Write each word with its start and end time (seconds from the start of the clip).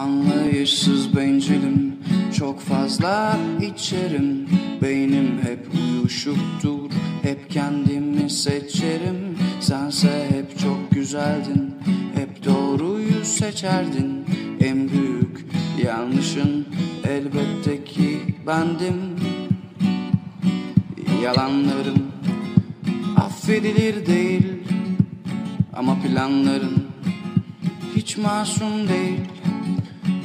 Anlayışsız 0.00 1.16
bencilim 1.16 1.96
Çok 2.38 2.60
fazla 2.60 3.36
içerim. 3.60 4.48
Beynim 4.82 5.40
hep 5.42 5.66
uyuşuktur 5.74 6.90
Hep 7.22 7.50
kendimi 7.50 8.30
seçerim. 8.30 9.38
Sense 9.60 10.28
hep 10.30 10.58
çok 10.58 10.90
güzeldin 10.90 11.74
Hep 12.14 12.44
doğruyu 12.44 13.24
seçerdin. 13.24 14.24
En 14.60 14.88
büyük 14.88 15.46
yanlışın 15.84 16.66
Elbette 17.04 17.84
ki 17.84 18.18
bendim. 18.46 19.16
Yalanlarım 21.22 22.12
affedilir 23.16 24.06
değil 24.06 24.46
Ama 25.72 25.96
planların 26.02 26.84
hiç 27.96 28.16
masum 28.16 28.88
değil 28.88 29.20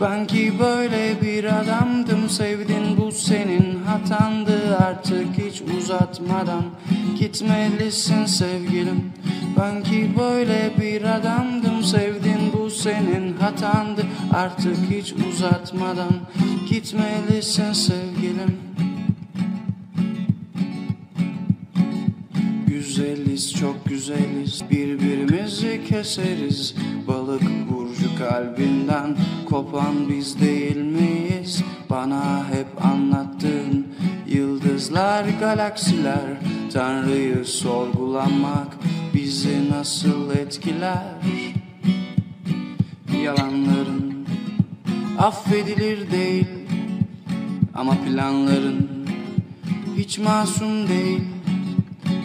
Ben 0.00 0.26
ki 0.26 0.52
böyle 0.60 1.22
bir 1.22 1.44
adamdım 1.44 2.28
Sevdin 2.28 2.96
bu 2.96 3.12
senin 3.12 3.84
hatandı. 3.84 4.76
Artık 4.76 5.26
hiç 5.38 5.62
uzatmadan 5.78 6.64
Gitmelisin 7.18 8.24
sevgilim. 8.24 9.12
Ben 9.58 9.82
ki 9.82 10.10
böyle 10.18 10.70
bir 10.80 11.02
adamdım 11.02 11.84
Sevdin 11.84 12.52
bu 12.52 12.70
senin 12.70 13.36
hatandı. 13.36 14.02
Artık 14.34 14.76
hiç 14.90 15.12
uzatmadan 15.12 16.12
Gitmelisin 16.70 17.72
sevgilim 17.72 18.67
Güzeliz 22.98 23.54
çok 23.54 23.84
güzeliz. 23.84 24.62
Birbirimizi 24.70 25.80
keseriz. 25.88 26.74
Balık 27.08 27.42
burcu 27.70 28.18
kalbinden 28.18 29.16
Kopan 29.48 30.08
biz 30.08 30.40
değil 30.40 30.76
miyiz? 30.76 31.62
Bana 31.90 32.46
hep 32.50 32.84
anlattığın 32.84 33.86
Yıldızlar 34.26 35.24
galaksiler. 35.40 36.40
Tanrı'yı 36.72 37.44
sorgulamak 37.44 38.76
Bizi 39.14 39.70
nasıl 39.70 40.30
etkiler? 40.30 41.04
Yalanların 43.24 44.26
affedilir 45.18 46.10
değil. 46.10 46.48
Ama 47.74 47.94
planların 48.04 48.88
hiç 49.96 50.18
masum 50.18 50.88
değil 50.88 51.37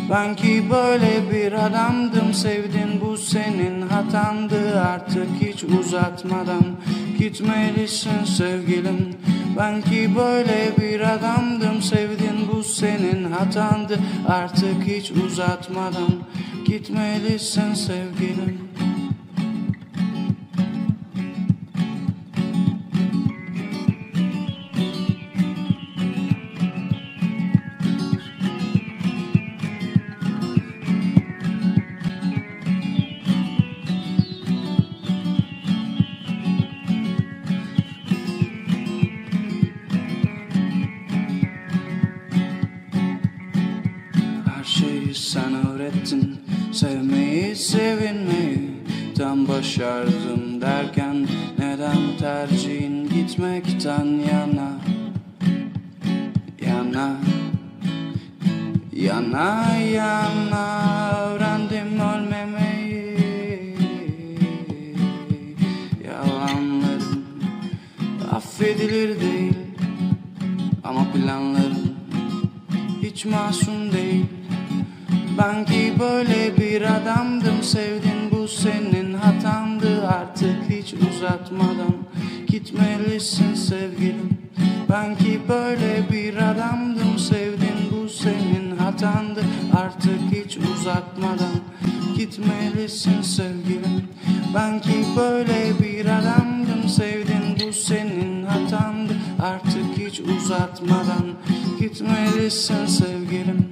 ben 0.09 0.36
ki 0.36 0.64
böyle 0.72 1.32
bir 1.32 1.54
adamdım 1.54 2.34
Sevdin 2.34 3.02
bu 3.02 3.18
senin 3.18 3.82
hatandı. 3.82 4.82
Artık 4.82 5.28
hiç 5.42 5.64
uzatmadan 5.64 6.64
Gitmelisin 7.20 8.23
sevgilim. 8.26 9.16
Ben 9.58 9.82
ki 9.82 10.10
böyle 10.16 10.72
bir 10.82 11.00
adamdım 11.00 11.82
Sevdin 11.82 12.48
bu 12.54 12.64
senin 12.64 13.32
hatandı. 13.32 14.00
Artık 14.28 14.84
hiç 14.86 15.12
uzatmadan 15.12 16.14
Gitmelisin 16.66 17.73
sevgilim 17.73 18.73
sen 45.18 45.68
öğrettin. 45.68 46.40
Sevmeyi, 46.72 47.56
sevinmeyi 47.56 48.74
Tam 49.18 49.48
başardım 49.48 50.62
derken 50.62 51.28
Neden 51.58 51.98
tercihin 52.20 53.10
gitmekten 53.10 54.06
yana? 54.06 54.72
Yana 56.62 57.18
Yana 58.92 59.76
yana 59.78 61.12
Öğrendim 61.18 62.00
ölmemeyi. 62.00 63.18
Yalanlarım 66.06 67.26
Affedilir 68.32 69.22
değil 69.22 69.54
Ama 70.84 71.12
planlarım 71.14 71.95
hiç 73.02 73.26
masum 73.26 73.92
değil 73.92 74.26
Ben 75.43 75.65
ki 75.65 75.93
böyle 75.99 76.58
bir 76.58 76.81
adamdım 76.81 77.64
Sevdin 77.64 78.31
bu 78.31 78.48
senin 78.48 79.14
hatandı. 79.14 80.08
Artık 80.08 80.55
hiç 80.70 80.93
uzatmadan 80.93 81.95
Gitmelisin 82.48 83.53
sevgilim. 83.53 84.37
Ben 84.89 85.15
ki 85.15 85.39
böyle 85.49 86.11
bir 86.11 86.36
adamdım 86.36 87.20
Sevdin 87.20 87.77
bu 87.92 88.09
senin 88.09 88.77
hatandı. 88.77 89.43
Artık 89.77 90.20
hiç 90.32 90.58
uzatmadan 90.58 91.55
Gitmelisin 92.17 93.21
sevgilim. 93.21 94.08
Ben 94.55 94.82
ki 94.82 95.05
böyle 95.17 95.80
bir 95.83 96.05
adamdım 96.05 96.89
Sevdin 96.89 97.67
bu 97.67 97.73
senin 97.73 98.43
hatandı. 98.43 99.14
Artık 99.42 99.98
hiç 99.98 100.20
uzatmadan 100.20 101.26
Gitmelisin 101.80 102.86
sevgilim 102.86 103.70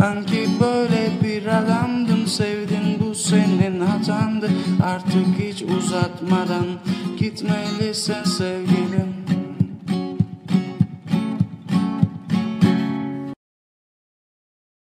Ben 0.00 0.26
ki 0.26 0.48
böyle 0.60 1.10
bir 1.22 1.46
adamdım 1.46 2.26
Sevdin 2.26 3.00
bu 3.00 3.14
senin 3.14 3.80
hatandı. 3.80 4.50
Artık 4.82 5.26
hiç 5.38 5.62
uzatmadan 5.62 6.66
Gitmelisin 7.18 8.24
sevgilim 8.24 9.13